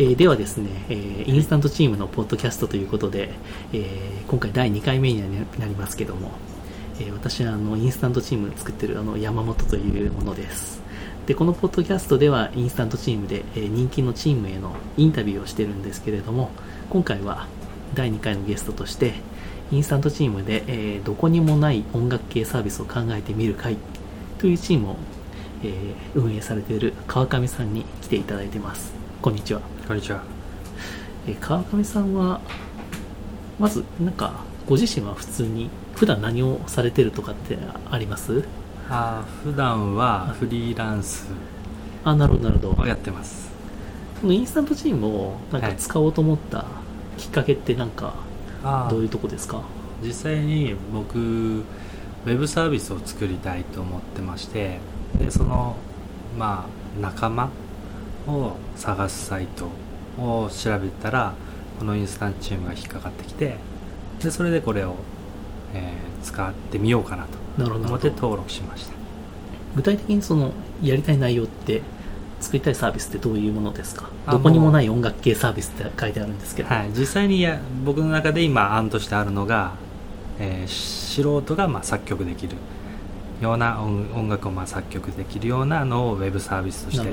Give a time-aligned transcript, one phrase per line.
[0.00, 3.34] えーではですね、えーインスタントチームのポッドキャストということで、
[3.74, 5.20] えー今回第2回目に
[5.58, 6.30] なりますけども、
[6.98, 10.80] えー私はあのインスタントチーム作ってるあの山本というものです。
[11.26, 16.48] でこのポッドキャストではインスタントチームで、え人気のチームへのインタビューをしてるんですけれども
[16.88, 17.46] 今回は
[17.92, 19.12] 第2回のゲストとして
[19.70, 23.76] インスタントチームで、えどこにもない音楽系サービスを考えてみる会
[24.38, 24.96] というチームを、
[25.62, 28.94] え運営されている川上さんに来ていただいてます。
[29.20, 29.79] こんにちは。
[29.90, 30.22] こんにちは。
[31.26, 32.40] えー川上さんは
[33.58, 37.58] まずなんかご自身は普通に普段何をされてるとかって
[37.90, 38.44] あります？
[38.88, 41.26] あー普段はフリーランス
[42.04, 42.82] あなるほどなるほど。
[42.84, 43.50] をやってます。
[44.20, 45.76] そのインスタントチームをなんかはい。
[45.76, 46.66] 使おうと思った
[47.18, 48.14] きっかけってなんか
[48.62, 49.60] あどういうとこですか？
[50.04, 54.78] 実際に僕ウェブサービスを作りたいと思ってまして
[55.18, 55.74] でその
[56.38, 57.50] まあ仲間
[58.26, 59.66] を探すサイト
[60.22, 61.34] を調べたら
[61.78, 63.56] このインスタントチームが引っかかってきて
[64.22, 64.96] でそれでこれを、
[65.74, 68.92] えー使ってみようかなと思って登録しました。
[69.74, 71.80] 具体的にそのやりたい内容って
[72.40, 74.10] 作りたいサービスってどういうものですか？
[74.26, 79.72] あどこにもない音楽系サービスって書いてあるんですけど、はい、実際にや僕の中で今案としてあるのが、
[80.38, 82.58] えー素人がまあ作曲できる
[83.40, 87.12] ような音音楽をまあ作曲できるようなのをウェブサービスとして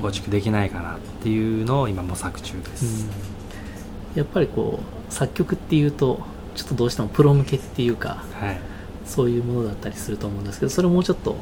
[0.00, 4.18] 構築できないかなっていうのを今模索中です、うん。
[4.18, 6.20] やっぱりこう作曲っていうと
[6.54, 8.60] ちょっとどうしてもプロ向けっていうかはい、
[9.04, 11.36] そういうものだったりすると思うんですけどそれをもうちょっと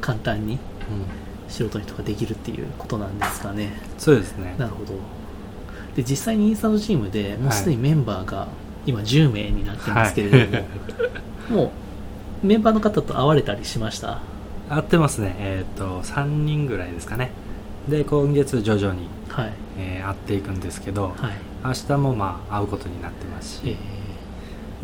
[0.00, 0.58] 簡単に
[0.90, 3.80] うん、素人の人ができるっていうことなんですかね。
[3.96, 4.56] そうですね。
[4.58, 4.94] なるほど。
[5.94, 8.48] で実際にインスタントチームでもうすでにメンバーが
[8.86, 10.62] 今10名になってますけれど
[11.48, 11.70] も、もう
[12.42, 14.20] メンバーの方と会われたりしました？
[14.68, 15.34] 合ってますね。
[15.38, 17.30] えっ、と3人ぐらいですかね。
[17.88, 19.52] で今月徐々に、はい。
[19.78, 21.32] えー会っていくんですけど、はい。
[21.64, 23.76] 明日もまあ会うことになってますし、えー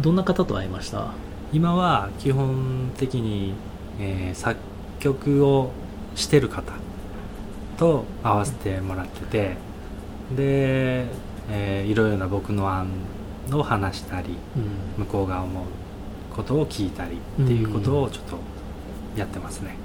[0.03, 1.13] どんな方と会いました？
[1.53, 3.55] 今は基本的に、
[4.01, 4.59] えー作
[5.01, 5.71] 曲を
[6.15, 6.73] してる方
[7.79, 9.39] と合わせてもらってて
[10.37, 11.07] で、
[11.51, 12.89] えーいろいろな僕の案
[13.53, 14.37] を話したり
[14.99, 15.05] うん。
[15.05, 15.65] 向こうが思う
[16.37, 18.39] ことを聞いたりっていうことをちょっと
[19.17, 19.77] やってますね、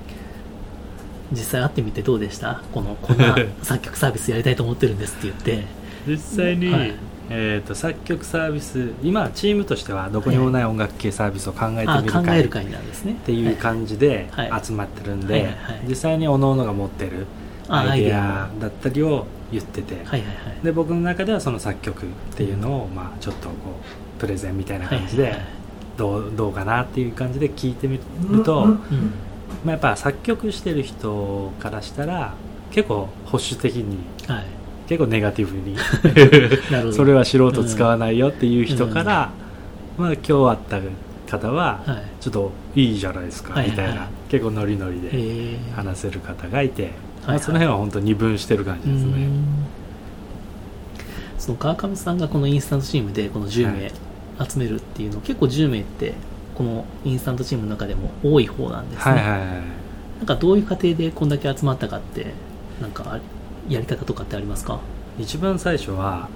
[1.32, 2.62] 実際会ってみてどうでした？
[2.74, 5.66] このこんな作曲サービスやりたいと思ってるんですって言って。
[6.08, 6.94] 実際に、はい。
[7.34, 13.14] えー、と作曲サービス今チームとしてはどこにもない音楽系サービスを考えてあみる会っ考える会なんですね。
[13.26, 14.52] ていう感じではい。
[14.62, 15.82] 集まってるんで、はいはいはい。
[15.88, 17.28] 実際に各々が持ってる
[17.70, 18.50] あアイデア。
[18.58, 20.26] アだったりを言ってて、はいはいはい
[20.64, 23.54] で僕の中ではその作曲っていうのを、まあ、ちょっとこ
[24.18, 25.61] うプレゼンみたいな感じではいはいはい
[25.98, 28.74] どうどうかなっていう感じで聞いてみると、うん
[29.64, 32.34] まあ、やっぱ作曲してる人からしたら
[32.72, 33.98] 結構保守的に
[34.28, 34.46] はい。
[34.88, 35.78] 結構ネガティブに
[36.92, 39.30] それは素人使わないよっていう人から、
[39.98, 40.58] まあ、今日会っ
[41.28, 42.04] た方ははい。
[42.20, 45.58] ちょっといいじゃないですかみたいな結構ノリノリでえ。
[45.74, 46.92] ー話せる方がいて、はい
[47.28, 49.12] まあ、その辺は本当二分してる感じですね。
[49.12, 49.46] うん。
[51.38, 53.92] その川上さんがこのインスタントチームでこの10名
[54.48, 56.14] 集めるっていうの、結構10名って
[56.56, 59.48] このインスタントチームの中でも多い方なんですね、はいはいはい。
[60.20, 62.28] なんかどういう過程でこんだけ集まったかって
[62.82, 63.20] なんかあ
[63.70, 64.80] やり方とかってありますか？
[65.18, 66.30] 一番最初は、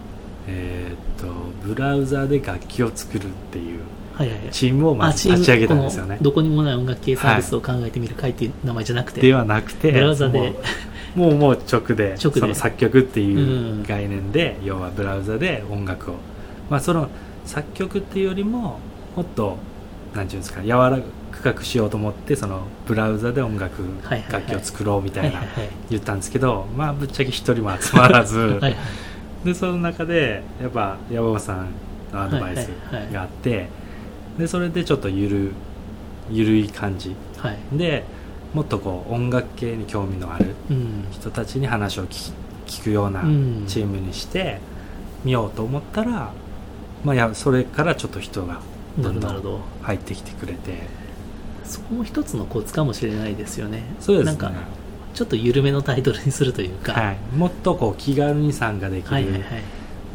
[0.48, 1.28] えーっと
[1.68, 3.80] ブラウザで楽器を作るっていう
[4.14, 4.50] はいはいはい。
[4.52, 6.18] チームをまず立ち上げたんですよね。
[6.18, 10.56] このどこにもない音楽系サービスを考えてみる会っていう名前じゃなくて、ではなくてブラウザで
[11.16, 12.40] もうもう直で直で。
[12.40, 13.42] その作曲っていうう
[13.82, 13.84] ん。
[13.84, 16.16] 概念で、要はブラウザで音楽を。
[16.70, 17.10] まあその
[17.46, 18.80] 作曲っていうよりも
[19.16, 19.58] もっと
[20.14, 21.00] なんていうんですか柔ら
[21.32, 24.32] かくしようと思ってそのブラウザで音楽、はいはいはい。
[24.34, 25.70] 楽器を作ろうみたいなはいはいはい。
[25.90, 28.76] 言ったんですけどまあぶっちゃけ一人も集まらず、はいはい。
[29.44, 31.68] でその中でやっぱ山本さん
[32.12, 32.68] のアドバイス
[33.14, 33.68] があって、
[34.40, 35.52] でそれでちょっとゆる
[36.32, 37.16] ゆるい感じ。
[37.38, 37.58] はい。
[37.78, 38.04] で
[38.54, 41.06] もっとこう音楽系に興味のあるうん。
[41.12, 42.34] 人たちに話を聞
[42.66, 43.66] き聞くようなうん。
[43.68, 44.60] チームにして
[45.24, 46.32] みようと思ったら、
[47.06, 48.60] まあ、やそれからちょっと人が
[48.98, 51.06] などんどん入ってきてくれて。
[51.66, 53.84] そこも一つのコツかもしれないですよね。
[54.00, 54.38] そうですね。
[54.38, 54.62] なんか
[55.14, 56.94] ちょっと緩めのタイトルにするというか。
[56.94, 59.44] はい、もっとこう気軽に参加できる、はいはいはい。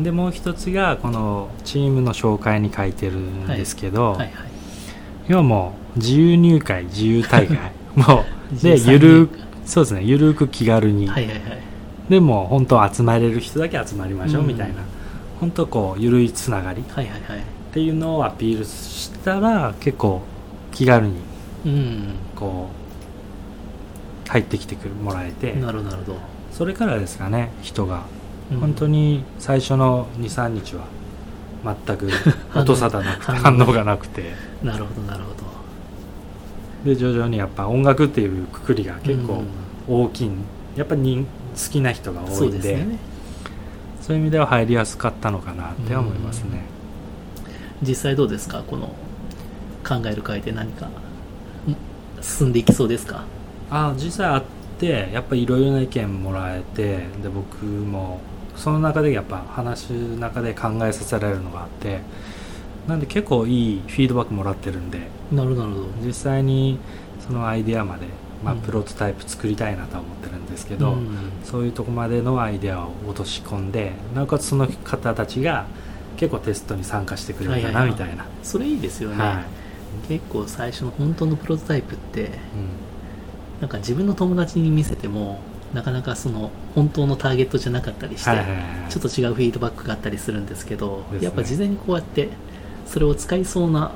[0.03, 4.31] でもう一つがこのチームの紹介に書いてるんですけど、はいはい
[5.29, 7.57] 要はもう自由入会自由大会。
[7.95, 10.03] もうでゆるくそうですね。
[10.03, 11.41] ゆるく気軽に、はいはいはい。
[12.09, 14.75] でも本当集まれる人だけ集まりましょううんみたいな、
[15.41, 17.41] 本当こうゆるいつながりっはいはいはい。
[17.73, 20.21] ていうのをアピールしたら結構
[20.73, 21.15] 気軽に
[21.65, 22.15] うん。
[22.37, 22.69] こ
[24.27, 25.55] う入ってきてもらえて。
[25.55, 26.19] なるほどなるほど。
[26.53, 28.03] それからですかね人が。
[28.53, 28.61] うん。
[28.61, 30.85] 本当に最初の23日は
[31.87, 32.09] 全く
[32.55, 34.35] 音沙汰なくて反応がなくて。
[34.63, 35.41] なるほどなるほど。
[36.85, 39.43] で徐々にやっぱ音楽っていうくくりが結構
[39.89, 40.31] 大きい、
[40.77, 42.37] やっぱり好きな人がうん多いんで。
[42.37, 43.10] そうですよね
[44.01, 46.63] そういう意味では入りやすかったのかなって思いますね、
[47.83, 48.63] 実際どうですか？
[48.67, 48.89] この
[49.87, 50.87] 考える会で何か？
[50.87, 50.91] ん
[52.23, 53.25] 進んでいきそうですか？
[53.71, 54.43] あ実際あっ
[54.79, 58.21] てやっぱりいろいろな意見もらえてで僕も
[58.57, 62.01] その中でやっぱ話の中で考えさせられるのがあって
[62.89, 64.99] なんで結構いいフィードバックもらってるんで
[65.31, 65.67] なるほど
[66.05, 66.79] 実際に
[67.21, 68.07] そのアイデアまで、
[68.43, 71.17] まあ、うんプロトタイプ作りたいなとは思ってるんですけど、うん。
[71.45, 75.67] そういうとこまでのアイデアを落とし込んでなおかつその方たちが
[76.17, 79.45] 結構テストに参加してくれるかないみたいな、それいいですよね、は
[80.07, 80.09] い。
[80.09, 82.31] 結構最初の本当のプロトタイプってうん。
[83.61, 85.41] なんか自分の友達に見せても
[85.75, 88.31] なかなかその本当のターゲットじゃなかったりして、
[88.89, 91.19] ちょっと違うフィードバックがあったりするんですけどね。
[91.21, 92.31] やっぱ事前にこうやって
[92.87, 93.93] それを使いそうな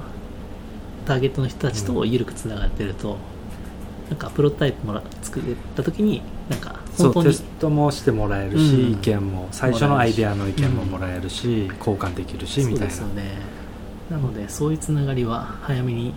[1.06, 3.16] ターゲットの人たちと緩くつながってると、
[4.10, 5.42] なんかプロトタイプもら作っ
[5.74, 7.12] た時になんか本当に。
[7.14, 8.92] そうテストもしてもらえるし、うん。
[8.92, 12.86] 意見も最初のアイデアの意見ももらえるし、交換できるしみたいな。
[12.86, 13.38] ですよね。
[14.10, 16.14] なのでそういうつながりは早めに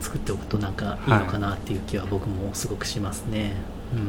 [0.00, 3.52] 作っておくとなんかいいのかなっていう気は僕もすごくしますね、
[3.94, 4.00] うん。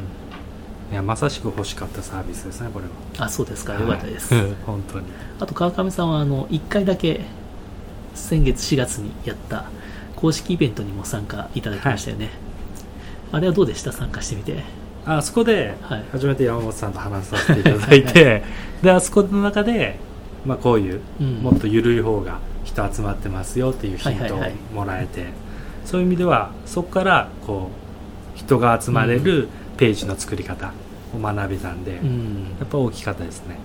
[0.91, 3.25] いやまさしく欲しかったサービスですねこれは。
[3.25, 3.73] あそうですか。
[3.75, 5.05] よかったです、は い本当に。
[5.39, 7.21] あと川上さんはあの1回だけ
[8.15, 9.65] 先月4月にやった
[10.15, 12.31] 公式イベントにも参加いただきましたよね、
[13.31, 13.91] あれはどうでした？
[13.91, 14.63] 参加してみて
[15.05, 16.03] あそこではい。
[16.11, 18.43] 初めて山本さんと話させていただいて
[18.81, 19.97] であそこの中で、
[20.45, 21.33] まあ、こういううん。
[21.41, 24.53] もっと緩い方が人集まってますよっていうヒントをはいはいはい。
[24.73, 25.25] もらえて、
[25.85, 27.69] そういう意味ではそこからこ
[28.35, 29.47] う人が集まれる
[29.77, 30.73] ページの作り方
[31.15, 32.55] を学べたんで、やうん。
[32.63, 33.57] っぱ大きかったですね。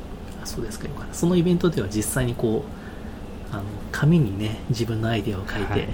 [0.42, 0.86] あそうですか。
[0.86, 1.14] よかった。
[1.14, 2.64] そのイベントでは実際にこ
[3.52, 5.88] うあの紙にね自分のアイデアを書いて、はい。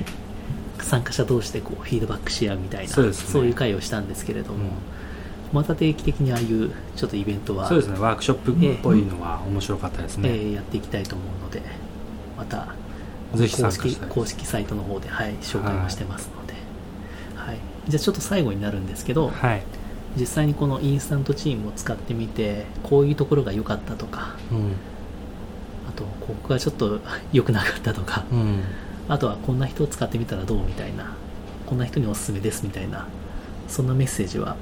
[0.80, 3.46] 参加者同士でこうフィードバックし合うみたいなそうですね。
[3.46, 4.70] いう会をしたんですけれども、うん
[5.52, 7.98] また定期的にああいうちょっとイベントはそうですね。
[7.98, 11.62] ワークショップっぽいのは面白かったですね、えーやっていきたいと思うので
[12.36, 12.74] また
[13.34, 16.54] ぜひ参公式公式サイトの方で、はい、紹介もしてますので、
[17.34, 17.58] はい。
[17.88, 19.62] じゃあちょっと最後になるんですけど、はい、
[20.16, 24.72] 実際にこのインスタントチームを使ってみてこういうところが良かったとかうん。
[25.88, 27.00] あとここがちょっと
[27.32, 28.60] 良くなかったとかうん、
[29.08, 31.14] あとはこんな人を使ってみたらどうみたいな
[31.64, 33.06] こんな人におすすめですみたいな
[33.68, 34.56] そんなメッセージは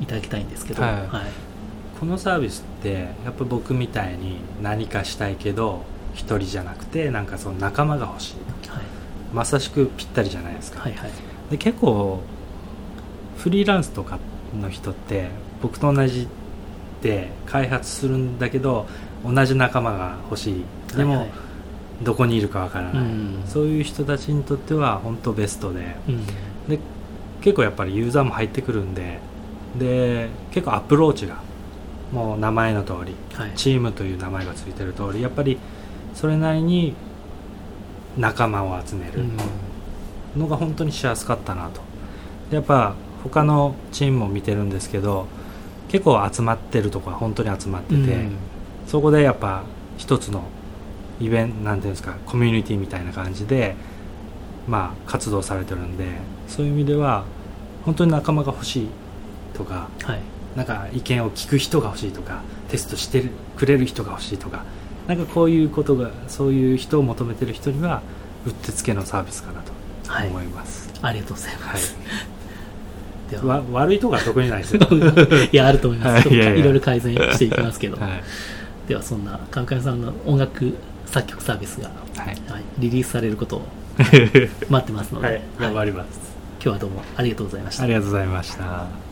[0.00, 0.92] いただきたいんですけど、はい。
[0.92, 1.06] はい。
[1.98, 5.82] このサービスってやっぱ僕みたいに何かしたいけど
[6.14, 8.70] 一人じゃなくてなんかその仲間が欲しい。
[8.70, 8.82] はい。
[9.34, 11.10] まさしくぴったりじゃないですか、はいはい。
[11.50, 12.20] で結構
[13.36, 14.18] フリーランスとか
[14.60, 15.28] の人って
[15.62, 16.26] 僕と同じ
[17.02, 18.86] で開発するんだけど
[19.24, 20.64] 同じ仲間が欲しい。
[20.96, 21.30] でも、はいはい。
[22.02, 23.42] どこにいるかわからない、うん。
[23.46, 25.96] そういう人たちにとっては本当ベストで。
[26.08, 26.26] うん。
[26.66, 26.78] で
[27.42, 29.18] 結構やっぱりユーザーも入ってくるんで
[29.76, 31.36] で結構アプローチが
[32.12, 33.52] もう名前の通りはい。
[33.54, 35.58] チームという名前がついてる通りやっぱり
[36.14, 36.94] それなりに
[38.18, 39.22] 仲間を集めるう
[40.36, 40.40] ん。
[40.40, 41.80] のが本当にしやすかったなと。
[42.50, 45.26] でやっぱ他のチームも見てるんですけど
[45.88, 48.36] 結構集まってるとこは本当に集まってて、うん。
[48.86, 49.62] そこでやっぱ
[49.98, 50.44] 一つの
[51.20, 53.76] イベントなんていうんですかコミュニティみたいな感じで
[54.66, 56.06] まあ活動されてるんで
[56.48, 57.24] そういう意味では
[57.84, 58.88] 本当に仲間が欲しい
[59.54, 60.20] とかはい。
[60.56, 63.22] なんか意見を聞く人が欲しいとかテストして
[63.56, 64.64] くれる人が欲しいとか
[65.06, 68.02] なんかこういうことがそういう人を求めてる人には
[68.46, 69.72] うってつけのサービスかなと
[70.12, 70.28] はい。
[70.28, 71.72] 思います、ありがとうございはい。
[71.74, 71.96] ます、
[73.30, 73.44] では。
[73.44, 74.74] わ悪いとこは特にないです。
[74.76, 74.80] よ
[75.52, 76.56] いやあると思います、はいいやいや。
[76.56, 78.22] いろいろ改善していきますけど、はい、
[78.88, 80.74] ではそんな川上さんの音楽
[81.06, 82.26] 作曲サービスが、はい。
[82.26, 83.62] はい、リリースされることを
[84.68, 86.08] 待ってますので、はい、頑張ります、
[86.54, 87.84] 今日はどうもありがとうございました。
[87.84, 89.09] ありがとうございました